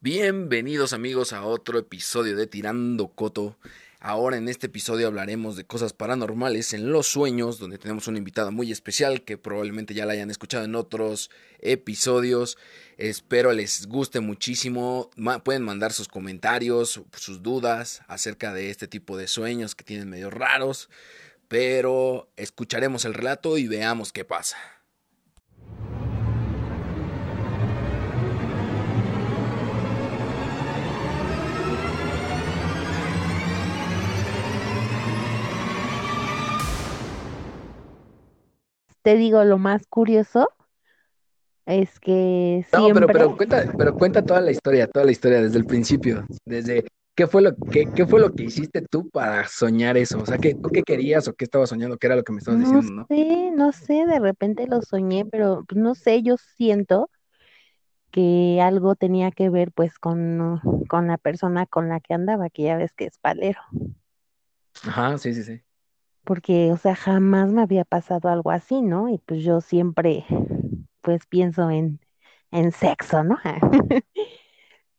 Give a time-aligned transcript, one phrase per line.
[0.00, 3.58] Bienvenidos amigos a otro episodio de Tirando Coto.
[3.98, 8.52] Ahora en este episodio hablaremos de cosas paranormales en los sueños, donde tenemos una invitada
[8.52, 12.58] muy especial que probablemente ya la hayan escuchado en otros episodios.
[12.96, 15.10] Espero les guste muchísimo.
[15.42, 20.30] pueden mandar sus comentarios, sus dudas acerca de este tipo de sueños que tienen medio
[20.30, 20.90] raros.
[21.48, 24.77] Pero escucharemos el relato y veamos qué pasa.
[39.08, 40.50] Te digo, lo más curioso
[41.64, 45.56] es que No, pero, pero cuenta, pero cuenta toda la historia, toda la historia desde
[45.56, 46.84] el principio, desde
[47.16, 50.36] qué fue lo que, qué fue lo que hiciste tú para soñar eso, o sea,
[50.36, 53.08] qué, qué querías o qué estabas soñando, qué era lo que me estabas diciendo, ¿no?
[53.08, 57.08] sé, no sé, de repente lo soñé, pero pues, no sé, yo siento
[58.10, 62.64] que algo tenía que ver pues con, con la persona con la que andaba, que
[62.64, 63.60] ya ves que es palero.
[64.82, 65.62] Ajá, sí, sí, sí
[66.28, 69.08] porque, o sea, jamás me había pasado algo así, ¿no?
[69.08, 70.26] Y pues yo siempre,
[71.00, 72.00] pues pienso en,
[72.50, 73.38] en sexo, ¿no?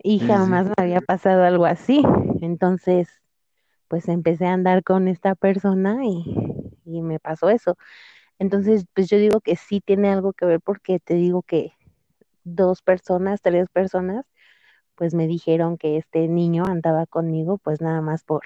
[0.01, 2.01] y jamás me había pasado algo así.
[2.41, 3.09] Entonces,
[3.87, 6.25] pues empecé a andar con esta persona y,
[6.85, 7.77] y me pasó eso.
[8.39, 11.73] Entonces, pues yo digo que sí tiene algo que ver porque te digo que
[12.43, 14.25] dos personas, tres personas,
[14.95, 18.41] pues me dijeron que este niño andaba conmigo, pues nada más por,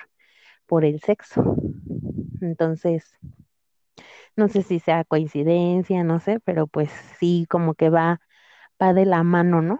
[0.68, 1.56] por el sexo.
[2.44, 3.18] Entonces,
[4.36, 8.22] no sé si sea coincidencia, no sé, pero pues sí, como que va,
[8.82, 9.80] va de la mano, ¿no?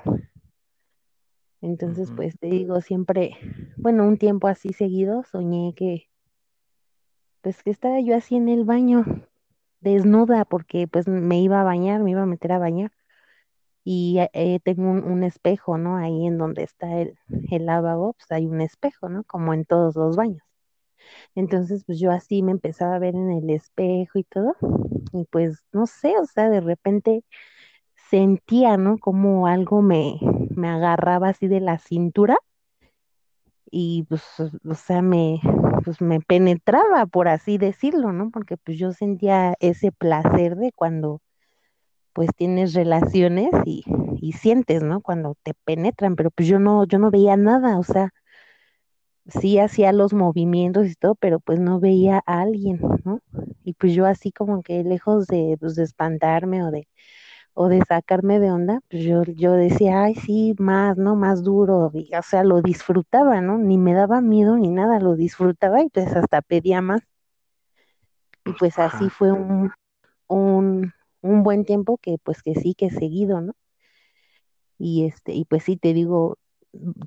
[1.62, 3.38] Entonces, pues te digo, siempre,
[3.78, 6.10] bueno, un tiempo así seguido soñé que,
[7.42, 9.06] pues que estaba yo así en el baño,
[9.80, 12.92] desnuda, porque pues me iba a bañar, me iba a meter a bañar.
[13.86, 15.98] Y eh, tengo un, espejo, ¿no?
[15.98, 17.18] Ahí en donde está el,
[17.52, 19.24] el lavabo, pues hay un espejo, ¿no?
[19.26, 20.53] Como en todos los baños.
[21.36, 24.56] Entonces, pues yo así me empezaba a ver en el espejo y todo.
[25.14, 27.24] Y pues, no sé, o sea, de repente
[28.10, 28.98] sentía, ¿no?
[28.98, 30.20] Como algo me,
[30.56, 32.38] me agarraba así de la cintura
[33.76, 35.42] y pues, o sea, me,
[35.84, 38.30] pues me penetraba, por así decirlo, ¿no?
[38.30, 41.22] Porque pues yo sentía ese placer de cuando
[42.14, 43.84] pues tienes relaciones y,
[44.22, 45.02] y sientes, ¿no?
[45.02, 48.12] Cuando te penetran, pero pues yo no, yo no veía nada, o sea,
[49.28, 53.22] sí hacía los movimientos y todo, pero pues no veía a alguien, ¿no?
[53.64, 56.88] Y pues yo así como que lejos de, pues, de espantarme o de,
[57.54, 61.16] o de sacarme de onda, pues yo, yo decía, ay, sí, más, ¿no?
[61.16, 63.58] Más duro, o sea, lo disfrutaba, ¿no?
[63.58, 67.02] Ni me daba miedo ni nada, lo disfrutaba y pues hasta pedía más.
[68.46, 69.72] Y pues así fue un,
[70.28, 73.54] un, un buen tiempo que pues que sí, que seguido, ¿no?
[74.78, 76.38] Y este, y pues sí, te digo,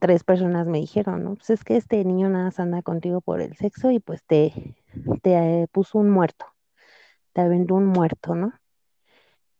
[0.00, 1.34] tres personas me dijeron, ¿no?
[1.34, 4.76] Pues es que este niño nada más anda contigo por el sexo y pues te,
[5.22, 6.46] te puso un muerto,
[7.32, 8.52] te aventó un muerto, ¿no?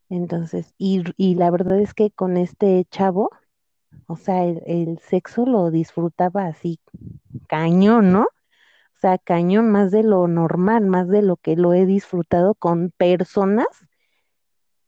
[0.09, 3.31] Entonces, y, y la verdad es que con este chavo,
[4.07, 6.79] o sea, el, el, sexo lo disfrutaba así,
[7.49, 8.23] cañón, ¿no?
[8.23, 12.93] O sea, cañón más de lo normal, más de lo que lo he disfrutado con
[12.97, 13.67] personas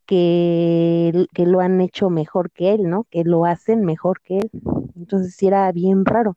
[0.09, 3.05] que, que lo han hecho mejor que él, ¿no?
[3.11, 4.51] Que lo hacen mejor que él.
[4.97, 6.35] Entonces sí era bien raro.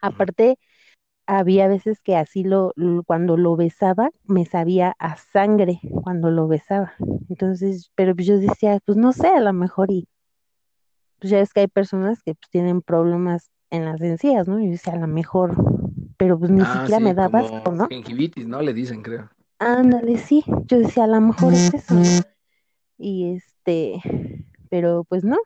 [0.00, 0.58] Aparte,
[1.26, 2.72] había veces que así lo,
[3.04, 6.94] cuando lo besaba, me sabía a sangre cuando lo besaba.
[7.28, 10.08] Entonces, pero yo decía, pues no sé, a lo mejor y
[11.18, 14.58] pues ya es que hay personas que pues, tienen problemas en las encías, ¿no?
[14.58, 15.54] Yo decía, a lo mejor,
[16.16, 17.88] pero pues ni ah, siquiera me daba asco, ¿no?
[17.88, 18.62] Gingivitis, ¿no?
[18.62, 19.28] Le dicen, creo.
[19.58, 20.42] Ándale, sí.
[20.66, 21.94] Yo decía, a lo mejor es eso.
[22.98, 24.00] Y este,
[24.70, 25.38] pero pues no.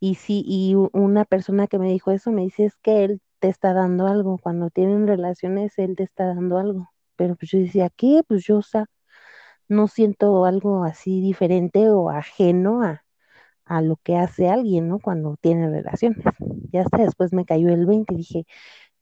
[0.00, 3.48] Y sí, y una persona que me dijo eso me dice es que él te
[3.48, 4.38] está dando algo.
[4.38, 6.88] Cuando tienen relaciones, él te está dando algo.
[7.16, 8.22] Pero pues yo decía, ¿qué?
[8.26, 8.86] Pues yo, o sea,
[9.68, 13.04] no siento algo así diferente o ajeno a,
[13.66, 15.00] a lo que hace alguien, ¿no?
[15.00, 16.24] Cuando tiene relaciones.
[16.72, 18.46] Ya hasta después me cayó el 20 y dije,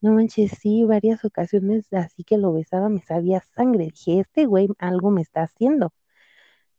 [0.02, 3.86] no manches, sí, varias ocasiones así que lo besaba me sabía sangre.
[3.86, 5.92] Dije, este güey algo me está haciendo.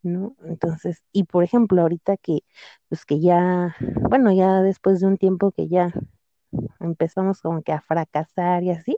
[0.03, 2.39] Entonces, y por ejemplo, ahorita que,
[2.89, 3.75] pues que ya,
[4.09, 5.93] bueno, ya después de un tiempo que ya
[6.79, 8.97] empezamos como que a fracasar y así,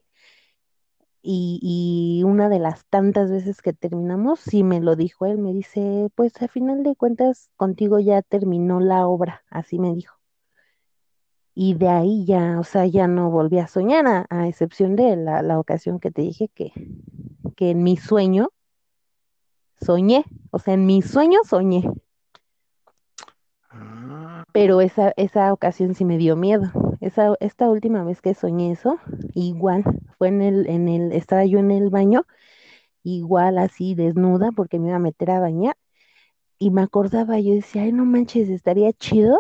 [1.22, 5.54] y, y una de las tantas veces que terminamos, sí me lo dijo él, me
[5.54, 10.18] dice, pues a final de cuentas contigo ya terminó la obra, así me dijo.
[11.56, 15.16] Y de ahí ya, o sea, ya no volví a soñar, a, a excepción de
[15.16, 16.72] la, la ocasión que te dije que,
[17.56, 18.50] que en mi sueño
[19.84, 21.84] soñé, o sea, en mi sueño soñé.
[23.70, 26.72] Ah, pero esa, esa ocasión sí me dio miedo.
[27.02, 29.00] Esa, esta última vez que soñé eso,
[29.34, 29.84] igual,
[30.18, 32.26] fue en el, en el, estaba yo en el baño,
[33.04, 35.76] igual así desnuda porque me iba a meter a bañar
[36.60, 39.40] y me acordaba, yo decía, ay, no manches, estaría chido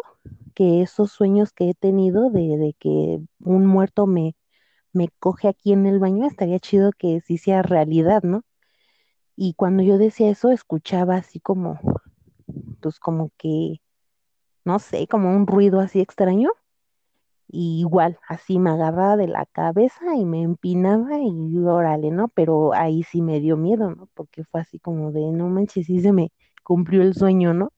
[0.55, 4.35] que esos sueños que he tenido de, de que un muerto me,
[4.93, 8.43] me coge aquí en el baño, estaría chido que sí sea realidad, ¿no?
[9.35, 11.79] Y cuando yo decía eso, escuchaba así como,
[12.81, 13.81] pues como que,
[14.65, 16.51] no sé, como un ruido así extraño.
[17.47, 22.29] Y igual, así me agarraba de la cabeza y me empinaba y órale, ¿no?
[22.29, 24.09] Pero ahí sí me dio miedo, ¿no?
[24.15, 26.31] Porque fue así como de, no manches, sí se me
[26.63, 27.71] cumplió el sueño, ¿no?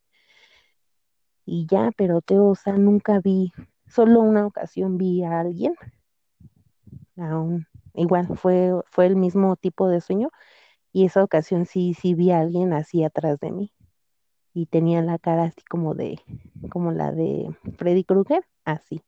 [1.46, 3.52] Y ya, pero te, o sea, nunca vi,
[3.88, 5.76] solo una ocasión vi a alguien,
[7.18, 10.30] aún, igual fue, fue el mismo tipo de sueño,
[10.96, 13.74] y esa ocasión sí, sí vi a alguien así atrás de mí,
[14.54, 16.22] y tenía la cara así como de,
[16.70, 19.02] como la de Freddy Krueger, así.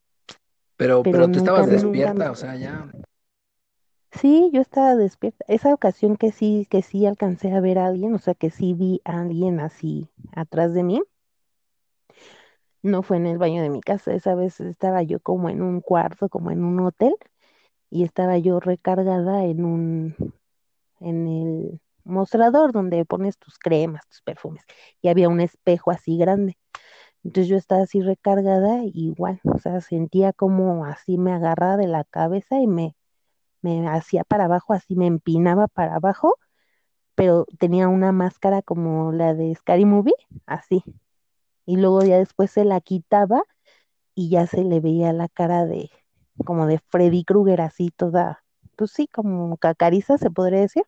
[0.75, 2.92] Pero, Pero pero tú nunca, estabas despierta, o sea, ya.
[4.12, 5.45] Sí, yo estaba despierta.
[5.48, 8.74] Esa ocasión que sí, que sí alcancé a ver a alguien, o sea, que sí
[8.74, 11.01] vi a alguien así atrás de mí,
[12.81, 14.13] no fue en el baño de mi casa.
[14.13, 17.16] Esa vez estaba yo como en un cuarto, como en un hotel,
[17.90, 20.16] y estaba yo recargada en un,
[20.99, 24.63] en el mostrador donde pones tus cremas, tus perfumes,
[25.01, 26.57] y había un espejo así grande.
[27.23, 31.88] Entonces yo estaba así recargada, y igual, o sea, sentía como así me agarraba de
[31.88, 32.95] la cabeza y me,
[33.61, 36.38] me hacía para abajo, así me empinaba para abajo,
[37.15, 40.15] pero tenía una máscara como la de Scary Movie,
[40.45, 40.83] así.
[41.65, 43.44] Y luego ya después se la quitaba
[44.15, 45.91] y ya se le veía la cara de,
[46.45, 48.44] como de Freddy Krueger, así toda,
[48.77, 50.83] pues sí, como cacariza, se podría decir.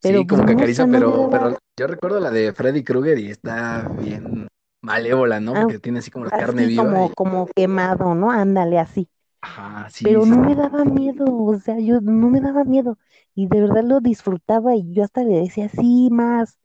[0.00, 3.18] Pero Sí, pues como sea, cacariza, no pero, pero yo recuerdo la de Freddy Krueger
[3.18, 4.48] y está bien
[4.82, 5.54] malévola, ¿no?
[5.54, 7.14] ah, Porque tiene así como la carne viva como, y...
[7.14, 8.30] como quemado, ¿no?
[8.30, 9.08] Ándale, así.
[9.42, 12.98] Ajá, sí, pero sí, no me daba miedo, o sea, yo no me daba miedo
[13.34, 16.58] y de verdad lo disfrutaba y yo hasta le decía, sí, más,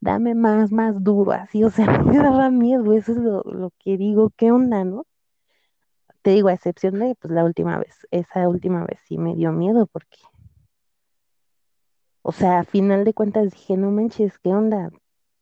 [0.00, 3.72] dame más, más duro, así, o sea, no me daba miedo, eso es lo, lo
[3.80, 5.06] que digo, ¿qué onda, no?
[6.26, 9.52] Te digo, a excepción de, pues, la última vez, esa última vez sí me dio
[9.52, 10.18] miedo porque,
[12.22, 14.90] o sea, a final de cuentas dije, no manches, ¿qué onda?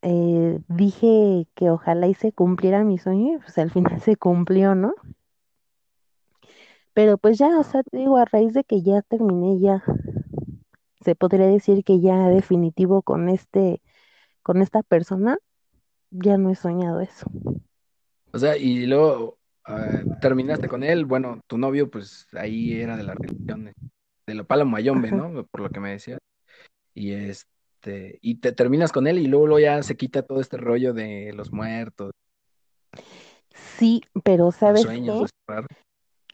[0.03, 4.75] Eh, dije que ojalá y se cumpliera mi sueño y pues al final se cumplió,
[4.75, 4.93] ¿no?
[6.93, 9.83] Pero pues ya, o sea, te digo, a raíz de que ya terminé ya
[11.01, 13.81] se podría decir que ya definitivo con este,
[14.43, 15.39] con esta persona,
[16.11, 17.25] ya no he soñado eso.
[18.33, 23.03] O sea, y luego ah, terminaste con él, bueno, tu novio, pues ahí era de
[23.03, 23.71] la religión
[24.27, 25.11] de la Pala Mayombe.
[25.11, 25.45] ¿no?
[25.45, 26.19] Por lo que me decías.
[26.93, 30.57] Y este, y te terminas con él y luego, luego ya se quita todo este
[30.57, 32.11] rollo de los muertos,
[33.77, 35.21] Sí, pero los ¿sabes sueños, qué?
[35.21, 35.29] los.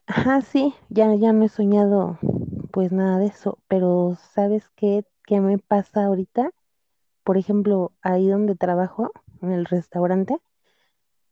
[0.06, 2.18] Ajá, sí, ya, ya no he soñado
[2.70, 5.04] pues nada de eso, pero ¿sabes qué?
[5.24, 6.50] ¿Qué me pasa ahorita?
[7.24, 9.12] Por ejemplo, ahí donde trabajo,
[9.42, 10.38] en el restaurante,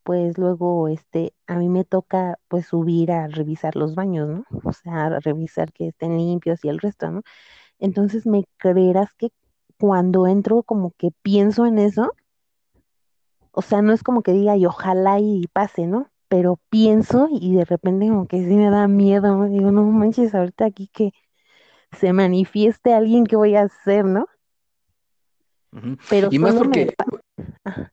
[0.02, 4.44] pues luego este, a mí me toca pues subir a revisar los baños, ¿no?
[4.64, 7.22] O sea, a revisar que estén limpios y el resto, ¿no?
[7.78, 9.30] Entonces, ¿me creerás que
[9.78, 12.12] cuando entro como que pienso en eso?
[13.52, 16.08] O sea, no es como que diga y ojalá y pase, ¿no?
[16.28, 19.48] Pero pienso y de repente como que sí me da miedo, ¿no?
[19.48, 21.12] Digo, no manches, ahorita aquí que
[21.92, 24.26] se manifieste alguien que voy a hacer, ¿no?
[26.08, 26.94] Pero Y más porque,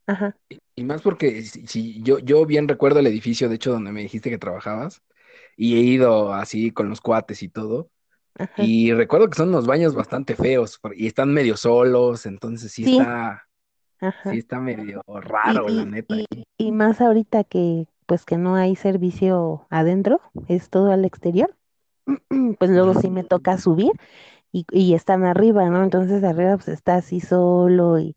[0.07, 0.37] Ajá,
[0.75, 4.01] y más porque si, si yo, yo bien recuerdo el edificio, de hecho, donde me
[4.01, 5.01] dijiste que trabajabas,
[5.57, 7.91] y he ido así con los cuates y todo.
[8.35, 8.71] ajá.
[8.71, 13.07] Y recuerdo que son unos baños bastante feos y están medio solos, entonces sí Sí,
[13.07, 13.47] está,
[14.23, 15.03] sí está medio
[15.43, 16.25] Y, raro, la y, neta.
[16.29, 21.55] y, y más ahorita que pues que no hay servicio adentro, es todo al exterior,
[22.59, 23.91] pues luego sí me toca subir
[24.51, 25.83] y, y están arriba, ¿no?
[25.83, 28.15] Entonces arriba pues está así solo y,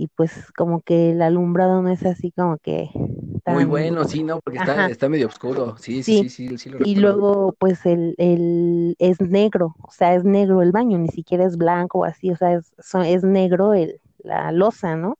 [0.00, 4.22] y pues como que el alumbrado no es así como que Muy tan, bueno, sí,
[4.22, 4.40] ¿no?
[4.40, 5.76] Porque está, está medio oscuro.
[5.76, 6.30] Sí, sí, sí.
[6.30, 10.62] sí, sí, sí lo Y luego pues el, el es negro, o sea, es negro
[10.62, 12.72] el baño, ni siquiera es blanco o así, o sea, es,
[13.04, 15.18] es negro el, la loza, ¿no?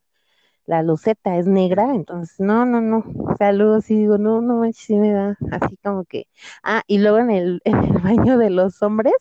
[0.64, 3.04] La loseta es negra, entonces no, no, no.
[3.18, 6.26] O sea, luego sí digo, no, no manches, sí me da así como que.
[6.62, 9.12] Ah, y luego en el, en el baño de los hombres,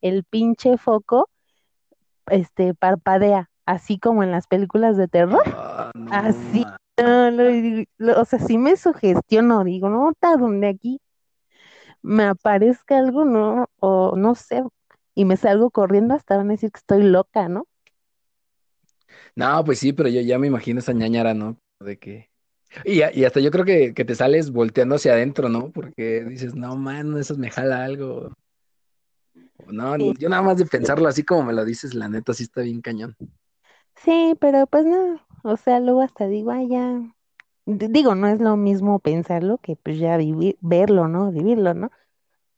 [0.00, 1.28] el pinche foco
[2.28, 6.64] este, parpadea, así como en las películas de terror, Ah, no, así,
[6.98, 7.30] no,
[7.98, 11.00] lo- o sea, sí me sugestiono, digo, no, está donde aquí
[12.02, 14.62] me aparezca algo, no, o no sé,
[15.14, 17.66] y me salgo corriendo hasta van a decir que estoy loca, ¿no?
[19.36, 21.58] No, pues sí, pero yo ya me imagino esa ñañara, ¿no?
[21.80, 22.30] De que,
[22.84, 25.70] Y, y hasta yo creo que, que te sales volteando hacia adentro, ¿no?
[25.72, 28.32] Porque dices, no, man, eso me jala algo.
[29.66, 32.44] No, Sí, yo nada más de pensarlo así como me lo dices, la neta sí
[32.44, 33.16] está bien cañón.
[33.96, 37.00] Sí, pero pues no, o sea, luego hasta digo, ay, ya,
[37.66, 41.32] D- digo, no es lo mismo pensarlo que pues ya vivir, verlo, ¿no?
[41.32, 41.90] Vivirlo, ¿no?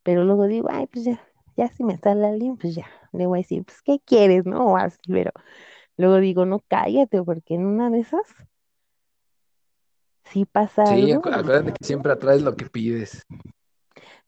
[0.05, 1.21] Pero luego digo, ay, pues ya,
[1.57, 4.67] ya si me sale alguien, pues ya, le voy a decir, pues, ¿qué quieres, no?
[4.75, 5.33] O así, pero
[5.99, 8.23] luego digo, no, cállate, porque en una de esas,
[10.25, 13.23] si pasa Sí, algo, acu- y acuérdate que siempre atraes lo que pides.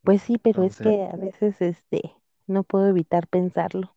[0.02, 2.14] pues sí, pero es Entonces, que a veces, este,
[2.46, 3.94] no puedo evitar pensarlo.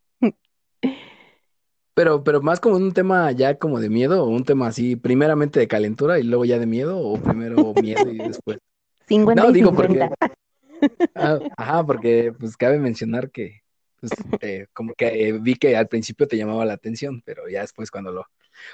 [1.94, 5.60] Pero, pero más como un tema ya como de miedo, o un tema así, primeramente
[5.60, 8.58] de calentura y luego ya de miedo, o primero miedo y después.
[9.08, 10.10] 50 No, digo 50.
[10.10, 10.32] porque,
[11.16, 13.62] ah, ajá, porque pues cabe mencionar que,
[14.00, 17.62] pues, eh, como que eh, vi que al principio te llamaba la atención, pero ya
[17.62, 18.26] después cuando lo,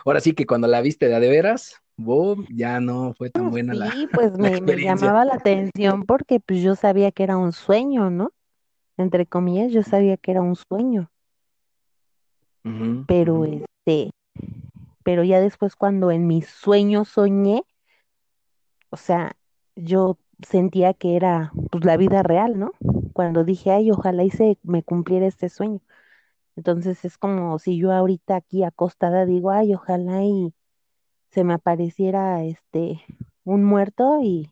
[0.05, 3.73] ahora sí que cuando la viste de de veras, boom, ya no fue tan buena
[3.73, 7.37] la, Sí, pues la me, me llamaba la atención porque pues yo sabía que era
[7.37, 8.31] un sueño, ¿no?
[8.97, 11.11] Entre comillas, yo sabía que era un sueño,
[13.07, 14.11] Pero este,
[15.03, 17.63] pero ya después cuando en mis sueños soñé,
[18.89, 19.35] o sea,
[19.75, 22.71] yo sentía que era pues la vida real, ¿no?
[23.13, 25.81] Cuando dije, ay, ojalá y se me cumpliera este sueño.
[26.55, 30.53] Entonces es como si yo ahorita aquí acostada digo, ay, ojalá y
[31.29, 33.01] se me apareciera este
[33.43, 34.51] un muerto y,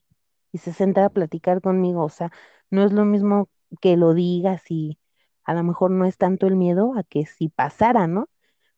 [0.52, 2.04] y se sentara a platicar conmigo.
[2.04, 2.32] O sea,
[2.70, 3.50] no es lo mismo
[3.82, 5.00] que lo digas y
[5.46, 8.30] a lo mejor no es tanto el miedo a que si pasara, ¿no?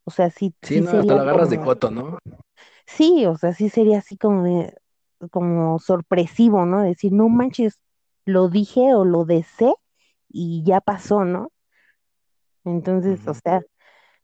[0.03, 2.19] O sea, sí, Sí, sí no, hasta lo agarras de coto, ¿no?
[2.85, 4.73] sí, o sea, sí sería así como de,
[5.31, 6.81] como sorpresivo, ¿no?
[6.81, 7.79] Decir, no manches,
[8.25, 9.73] lo dije o lo deseé
[10.29, 11.51] y ya pasó, ¿no?
[12.65, 13.61] Entonces, o sea,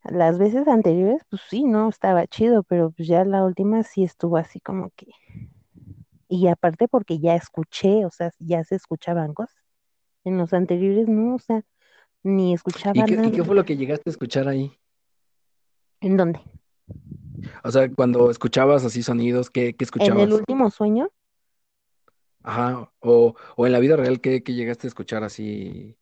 [0.04, 4.38] las veces anteriores, pues sí, no, estaba chido, pero pues ya la última sí estuvo
[4.38, 5.08] así como que,
[6.28, 9.56] y aparte porque ya escuché, o sea, ya se escuchaban cosas.
[10.26, 11.64] En los anteriores no, o sea,
[12.24, 13.32] ni ¿Y escuchaba qué, y nada.
[13.32, 14.72] qué fue lo que llegaste a escuchar ahí?
[16.02, 16.40] ¿En dónde?
[17.64, 20.34] O sea, cuando escuchabas así sonidos, ¿qué, qué En el escuchabas?
[20.34, 21.10] último sueño,
[22.44, 25.98] Ajá, o, o en la vida real, ¿qué, qué llegaste a escuchar así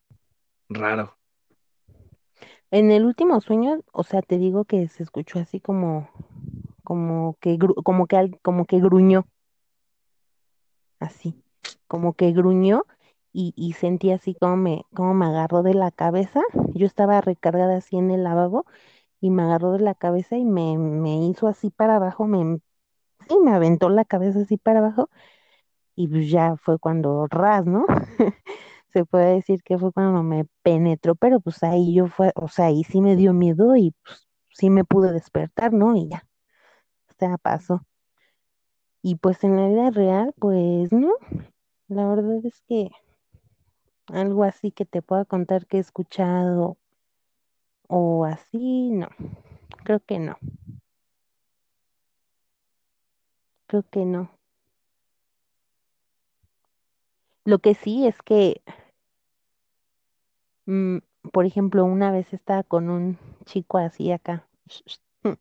[0.69, 1.17] raro?
[2.71, 6.09] en el último sueño, o sea, te digo que se escuchó así como,
[6.83, 9.27] como que, como que, como que gruñó,
[10.99, 11.35] así,
[11.87, 12.85] como que gruñó
[13.33, 16.41] y, y sentí así como me, como me agarró de la cabeza.
[16.73, 18.65] Yo estaba recargada así en el lavabo
[19.21, 22.59] y me agarró de la cabeza y me, me hizo así para abajo, me,
[23.29, 25.09] sí, me aventó la cabeza así para abajo
[25.95, 27.85] y pues ya fue cuando ras, ¿no?
[28.93, 32.67] Se puede decir que fue cuando me penetró, pero pues ahí yo fue, o sea,
[32.67, 35.95] ahí sí me dio miedo y pues sí me pude despertar, ¿no?
[35.95, 36.27] Y ya,
[37.09, 37.81] o sea, pasó.
[39.03, 41.13] Y pues en la vida real, pues no,
[41.89, 42.89] la verdad es que
[44.11, 46.77] algo así que te pueda contar que he escuchado
[47.87, 49.07] o así, no,
[49.83, 50.37] creo que no,
[53.67, 54.29] creo que no.
[57.43, 58.61] Lo que sí es que
[60.65, 60.99] Mm,
[61.33, 64.47] por ejemplo, una vez estaba con un chico así acá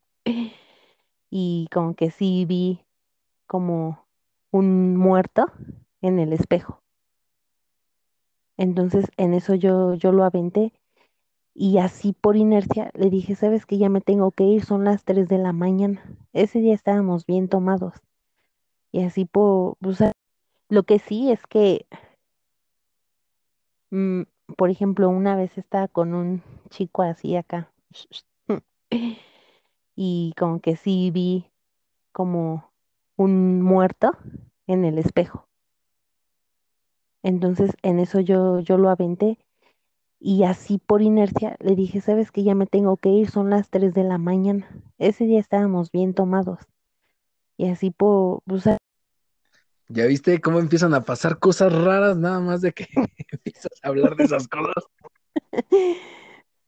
[1.30, 2.84] y como que sí vi
[3.46, 4.06] como
[4.50, 5.52] un muerto
[6.02, 6.82] en el espejo.
[8.60, 10.74] Entonces en eso yo, yo lo aventé
[11.54, 15.04] y así por inercia le dije, ¿sabes que Ya me tengo que ir, son las
[15.04, 16.04] 3 de la mañana.
[16.34, 17.94] Ese día estábamos bien tomados
[18.92, 20.12] y así por, o sea,
[20.68, 21.86] lo que sí es que,
[23.90, 24.24] mm,
[24.58, 27.72] por ejemplo, una vez estaba con un chico así acá
[29.96, 31.46] y como que sí vi
[32.12, 32.70] como
[33.16, 34.12] un muerto
[34.66, 35.49] en el espejo.
[37.22, 39.38] Entonces en eso yo, yo lo aventé
[40.20, 43.70] y así por inercia le dije, ¿sabes que Ya me tengo que ir, son las
[43.70, 44.68] 3 de la mañana.
[44.98, 46.60] Ese día estábamos bien tomados
[47.56, 48.78] y así por, sea,
[49.88, 52.86] ¿Ya viste cómo empiezan a pasar cosas raras nada más de que
[53.32, 54.84] empiezas a hablar de esas cosas?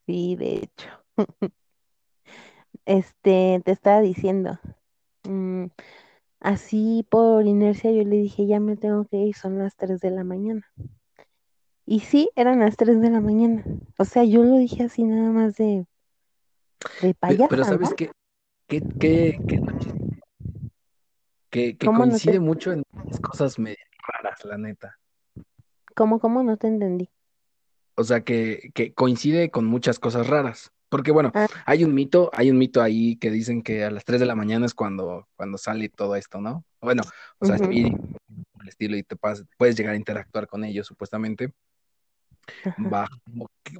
[0.07, 0.89] sí, de hecho,
[2.85, 4.59] este, te estaba diciendo,
[5.25, 5.67] mm,
[6.43, 10.11] así por inercia yo le dije, ya me tengo que ir, son las 3 de
[10.11, 10.67] la mañana.
[11.87, 13.65] Y sí, eran las 3 de la mañana.
[13.99, 15.87] O sea, yo lo dije así nada más de,
[17.01, 17.65] de Pe- Pero.
[17.65, 18.11] ¿sabes qué?
[18.69, 19.61] ¿Qué, qué, qué
[21.51, 22.83] que, que ¿Cómo no te, coincide mucho en
[23.21, 23.77] cosas medio
[24.09, 24.99] raras, la neta.
[25.95, 27.11] cómo, cómo no te entendí?
[27.95, 30.73] O sea, que, que coincide con muchas cosas raras.
[30.93, 34.05] Porque bueno, Ah, hay un mito, hay un mito ahí que dicen que a las
[34.05, 36.67] 3 de la mañana es cuando, cuando sale todo esto, ¿no?
[36.83, 37.03] Bueno,
[37.39, 41.55] o sea, por el estilo, y te puedes llegar a interactuar con ellos, supuestamente.
[42.77, 43.17] Bajo,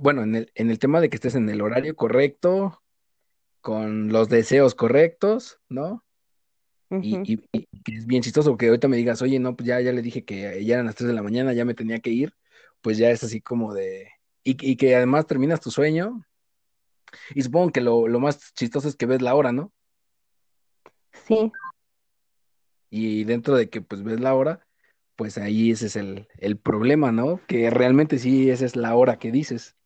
[0.01, 2.83] bueno, en el, en el tema de que estés en el horario correcto,
[3.61, 6.03] con los deseos correctos, ¿no?
[6.89, 9.83] Y, y, y que es bien chistoso que ahorita me digas, oye, no, pues ya,
[9.83, 12.09] ya le dije que ya eran las 3 de la mañana, ya me tenía que
[12.09, 12.33] ir,
[12.81, 14.09] pues ya es así como de...
[14.45, 16.25] Y, y que además terminas tu sueño,
[17.35, 19.73] y supongo que lo, lo más chistoso es que ves la hora, ¿no?
[21.13, 21.53] sí,
[22.91, 24.67] Y dentro de que pues ves la hora,
[25.17, 27.41] pues ahí ese es el, el problema, ¿no?
[27.47, 29.77] Que realmente sí, esa es la hora que dices.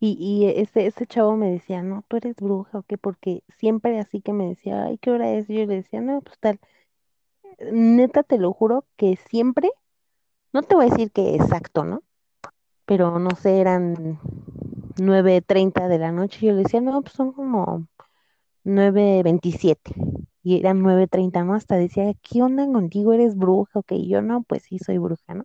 [0.00, 3.98] Y, y ese, ese chavo me decía, no, tú eres bruja o qué, porque siempre
[3.98, 5.48] así que me decía, ay, ¿qué hora es?
[5.50, 6.60] Y yo le decía, no, pues tal.
[7.72, 9.70] Neta, te lo juro que siempre,
[10.52, 12.02] no te voy a decir que exacto, ¿no?
[12.90, 14.18] Pero no sé, eran
[14.98, 16.44] nueve treinta de la noche.
[16.44, 17.86] Yo le decía, no, pues son como
[18.64, 19.94] nueve veintisiete
[20.42, 21.54] Y eran nueve treinta ¿no?
[21.54, 23.12] Hasta decía, ¿qué onda contigo?
[23.12, 23.78] ¿Eres bruja?
[23.78, 25.44] Ok, yo no, pues sí, soy bruja, ¿no?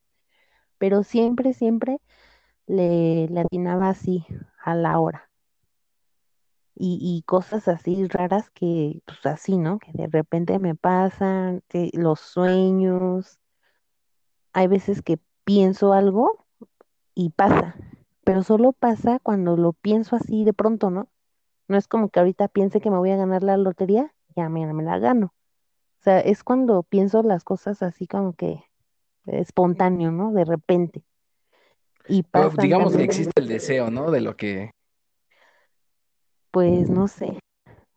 [0.79, 1.99] Pero siempre, siempre
[2.65, 4.25] le, le atinaba así
[4.63, 5.29] a la hora.
[6.73, 9.77] Y, y cosas así raras que, pues así, ¿no?
[9.77, 13.37] Que de repente me pasan, que los sueños.
[14.53, 16.44] Hay veces que pienso algo
[17.15, 17.75] y pasa,
[18.23, 21.07] pero solo pasa cuando lo pienso así de pronto, ¿no?
[21.67, 24.71] No es como que ahorita piense que me voy a ganar la lotería, ya me,
[24.71, 25.33] me la gano.
[25.99, 28.63] O sea, es cuando pienso las cosas así como que
[29.25, 30.31] espontáneo, ¿no?
[30.31, 31.03] De repente.
[32.07, 34.11] Y pasan digamos que existe el deseo, ¿no?
[34.11, 34.69] De lo que...
[36.51, 37.39] pues no sé.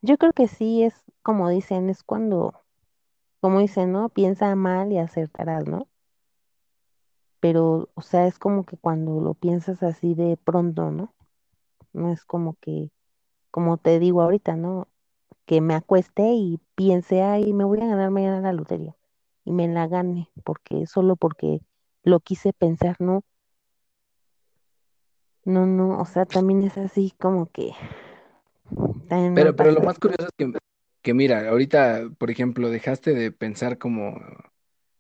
[0.01, 2.55] Yo creo que sí es como dicen, es cuando,
[3.41, 4.09] como dicen, ¿no?
[4.09, 5.87] Piensa mal y acertarás, ¿no?
[7.41, 11.15] Pero, o sea, es como que cuando lo piensas así de pronto, ¿no?
[11.93, 12.91] No es como que,
[13.51, 14.89] como te digo ahorita, ¿no?
[15.47, 18.97] Que me acueste y piense, ay, me voy a ganar mañana la lotería.
[19.45, 21.61] Y me la gane, porque solo porque
[22.03, 23.23] lo quise pensar, no,
[25.45, 27.73] no, no, o sea, también es así como que
[29.35, 30.53] Pero, pero lo más curioso es que,
[31.03, 34.21] que mira, ahorita, por ejemplo, dejaste de pensar como,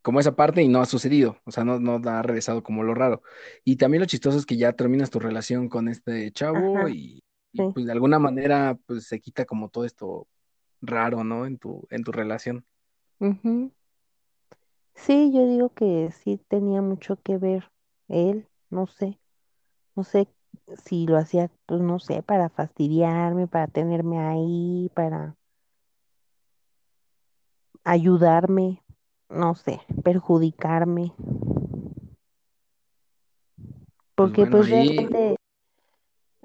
[0.08, 2.94] como esa parte y no ha sucedido, o sea, no, no ha regresado como lo
[2.94, 3.20] raro.
[3.62, 7.22] Y también lo chistoso es que ya terminas tu relación con este chavo Ajá, y,
[7.52, 7.74] y sí.
[7.74, 10.26] pues de alguna manera pues se quita como todo esto
[10.80, 11.44] raro, ¿no?
[11.44, 12.64] En tu, en tu relación.
[14.94, 17.70] Sí, yo digo que sí tenía mucho que ver
[18.08, 19.20] él, no sé,
[19.94, 20.26] no sé
[20.86, 25.36] si lo hacía, pues no sé, para fastidiarme, para tenerme ahí, para
[27.84, 28.82] ayudarme,
[29.30, 31.12] no sé, perjudicarme,
[34.16, 35.36] Pues porque bueno, pues realmente,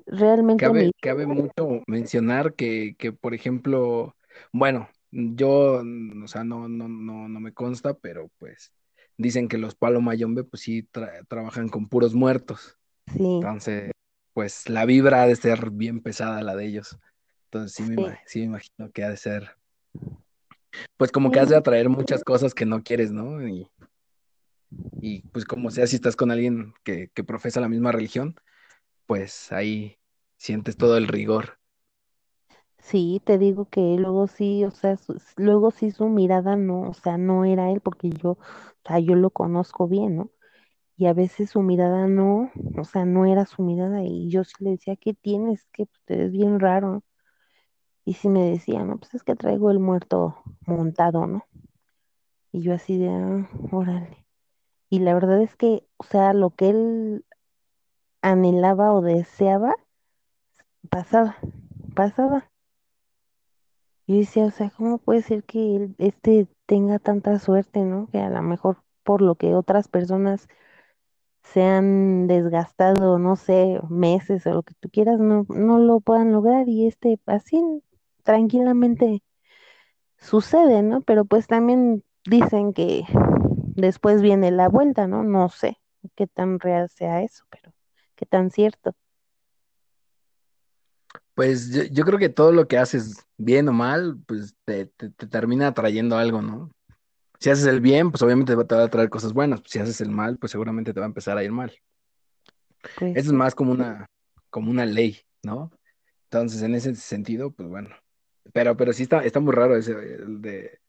[0.05, 4.15] realmente mi, Cabe, mucho mencionar que, que, por ejemplo,
[4.51, 8.73] bueno, yo, mm, o sea, no, no, no, no me consta, pero pues
[9.17, 12.77] dicen que los Palo Mayombe, pues sí tra- trabajan con puros muertos.
[13.07, 13.91] sí, Entonces,
[14.33, 16.97] pues la vibra ha de ser bien pesada la de ellos.
[17.45, 19.57] Entonces sí me, sí, sí me imagino que ha de ser,
[20.97, 23.47] pues como que has de atraer muchas cosas que no quieres, ¿no?
[23.47, 23.69] Y,
[25.01, 28.35] y pues como sea, si estás con alguien que, que profesa la misma religión,
[29.07, 29.99] pues ahí
[30.37, 31.59] sientes todo el rigor.
[32.79, 36.93] sí, te digo que luego sí, o sea, su- luego sí su mirada no, o
[36.93, 38.37] sea, no era él porque yo, o
[38.87, 40.31] sea, yo lo conozco bien, ¿no?
[40.97, 44.53] Y a veces su mirada no, o sea, no era su mirada y yo sí
[44.59, 45.65] le decía, ¿qué tienes?
[45.73, 47.03] Que te ves bien raro.
[48.05, 51.45] Y sí me decía, no, pues es que traigo el muerto montado, ¿no?
[52.51, 54.25] Y yo así de, ah, órale.
[54.89, 57.25] Y la verdad es que, o sea, lo que él
[58.21, 59.73] anhelaba o deseaba,
[60.89, 61.37] pasaba,
[61.95, 62.49] pasaba.
[64.05, 68.07] Yo decía, o sea, ¿cómo puede ser que él, este tenga tanta suerte, ¿no?
[68.11, 70.47] Que a lo mejor por lo que otras personas
[71.43, 76.31] se han desgastado, no sé, meses o lo que tú quieras, no, no lo puedan
[76.31, 77.61] lograr y este así
[78.23, 79.21] tranquilamente
[80.17, 81.01] sucede, ¿no?
[81.01, 83.03] Pero pues también dicen que
[83.75, 85.23] después viene la vuelta, ¿no?
[85.23, 85.77] No sé
[86.15, 87.73] qué tan real sea eso, pero
[88.15, 88.95] qué tan cierto.
[91.35, 95.09] Pues yo, yo creo que todo lo que haces, bien o mal, pues te, te-
[95.09, 96.71] te termina atrayendo algo, ¿no?
[97.39, 99.61] Si haces el bien, pues obviamente te va a traer cosas buenas.
[99.65, 101.73] Si haces el mal, pues seguramente te va a empezar a ir mal.
[102.97, 104.05] Pues Eso es más como una,
[104.49, 105.71] como una ley, ¿no?
[106.25, 107.89] Entonces, en ese sentido, pues bueno.
[108.53, 110.79] Pero, pero sí está, está muy raro ese el de,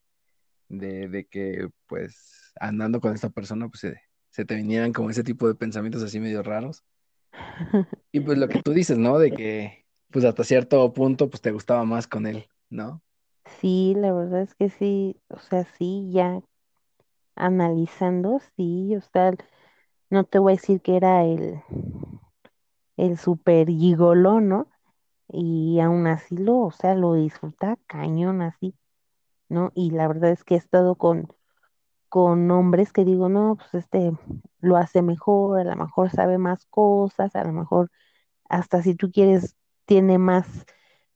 [0.69, 5.25] de, de que, pues, andando con esta persona, pues se, se te vinieran como ese
[5.25, 6.85] tipo de pensamientos así medio raros.
[8.13, 9.19] Y pues lo que tú dices, ¿no?
[9.19, 13.03] De que pues hasta cierto punto pues te gustaba más con él, ¿no?
[13.59, 16.43] Sí, la verdad es que sí, o sea, sí, ya
[17.37, 19.33] analizando, sí, o sea,
[20.11, 21.63] no te voy a decir que era el,
[22.97, 24.69] el super gigoló, ¿no?
[25.29, 28.75] Y aún así lo, o sea, lo disfruta cañón así,
[29.49, 29.73] ¿no?
[29.75, 31.29] Y la verdad es que he estado con,
[32.09, 34.13] con hombres que digo, no, pues este
[34.61, 37.91] lo hace mejor, a lo mejor sabe más cosas, a lo mejor
[38.49, 39.57] hasta si tú quieres,
[39.87, 40.67] tiene más,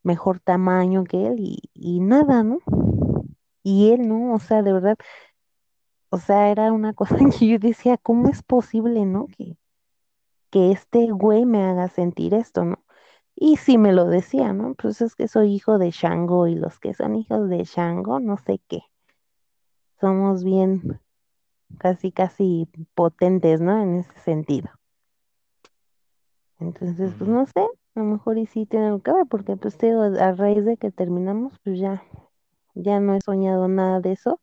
[0.02, 2.58] mejor tamaño que él y, y nada, ¿no?
[3.62, 4.34] Y él, ¿no?
[4.34, 4.96] O sea, de verdad,
[6.10, 9.26] o sea, era una cosa que yo decía, ¿cómo es posible, ¿no?
[9.26, 9.56] Que,
[10.50, 12.82] que este güey me haga sentir esto, ¿no?
[13.40, 14.74] Y sí me lo decía, ¿no?
[14.74, 18.36] Pues es que soy hijo de Shango y los que son hijos de Shango, no
[18.36, 18.80] sé qué.
[20.00, 21.00] Somos bien,
[21.78, 23.80] casi, casi potentes, ¿no?
[23.80, 24.70] En ese sentido.
[26.58, 27.60] Entonces, pues no sé,
[27.94, 30.64] a lo mejor y sí tiene algo que ver, porque pues te digo, a raíz
[30.64, 32.02] de que terminamos, pues ya,
[32.74, 34.40] ya no he soñado nada de eso.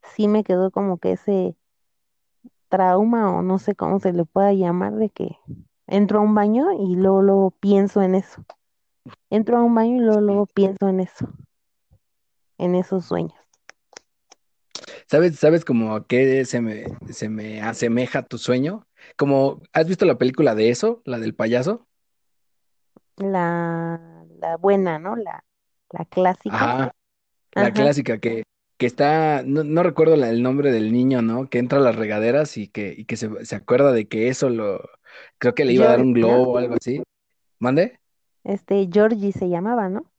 [0.00, 1.54] Sí me quedó como que ese
[2.70, 5.36] trauma o no sé cómo se le pueda llamar de que
[5.88, 8.44] entro a un baño y luego, luego pienso en eso.
[9.30, 11.28] Entro a un baño y luego, luego pienso en eso,
[12.58, 13.38] en esos sueños.
[15.06, 18.86] ¿Sabes, sabes como a qué se me, se me asemeja tu sueño?
[19.16, 21.86] Como, ¿has visto la película de eso, la del payaso?
[23.16, 24.00] La,
[24.40, 25.16] la buena, ¿no?
[25.16, 25.44] La,
[25.90, 26.54] la clásica.
[26.54, 26.92] Ajá,
[27.54, 28.44] la Ajá, clásica que,
[28.78, 31.48] que está, no, no recuerdo la- el nombre del niño, ¿no?
[31.50, 34.50] Que entra a las regaderas y que, y que se, se acuerda de que eso
[34.50, 34.80] lo,
[35.38, 37.02] creo que le iba a dar un globo o algo así.
[37.58, 37.98] ¿Mande?
[38.44, 40.10] Este, Georgie se llamaba, ¿no?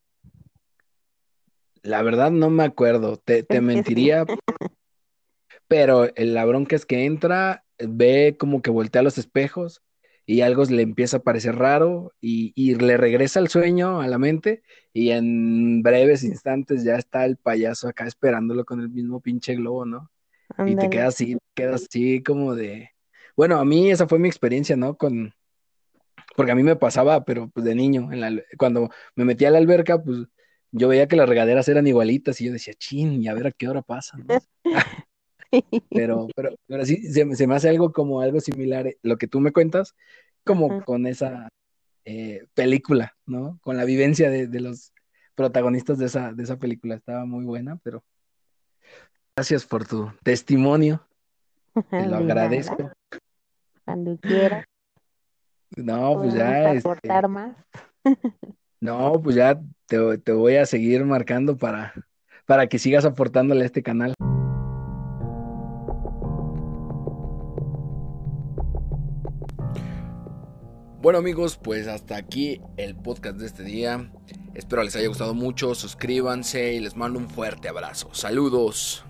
[1.81, 4.25] La verdad no me acuerdo, te, te mentiría,
[5.67, 9.81] pero el- la bronca es que entra, ve como que voltea los espejos
[10.25, 14.17] y algo le empieza a parecer raro y, y le regresa el sueño a la
[14.19, 14.61] mente
[14.93, 19.85] y en breves instantes ya está el payaso acá esperándolo con el mismo pinche globo,
[19.85, 20.11] ¿no?
[20.67, 22.91] Y te quedas así, quedas así como de...
[23.39, 24.97] Bueno, a mí esa fue mi experiencia, ¿no?
[24.97, 25.33] Con...
[26.35, 28.43] Porque a mí me pasaba, pero pues de niño, en la...
[28.57, 30.27] cuando me metía a la alberca, pues
[30.73, 33.51] yo veía que las regaderas eran igualitas y yo decía, chin, y a ver a
[33.53, 34.25] qué hora pasa, ¿no?
[35.89, 39.17] Pero, pero, pero sí, se, me se me hace algo como algo similar, eh, lo
[39.17, 39.95] que tú me cuentas,
[40.43, 41.47] como con esa
[42.03, 43.57] eh, película, ¿no?
[43.63, 44.91] Con la vivencia de, de los
[45.33, 46.95] protagonistas de esa, de esa película.
[46.95, 48.03] Estaba muy buena, pero
[49.33, 51.07] gracias por tu testimonio,
[51.89, 52.91] te lo agradezco.
[53.89, 54.65] Cuando quieras,
[55.75, 57.55] No, pues ya, este, aportar más.
[58.81, 61.93] no, pues ya te, te voy a seguir marcando para,
[62.45, 64.13] para que sigas aportándole a este canal.
[71.01, 74.11] Bueno amigos, pues hasta aquí el podcast de este día.
[74.53, 78.09] Espero les haya gustado mucho, suscríbanse y les mando un fuerte abrazo.
[78.13, 79.03] Saludos.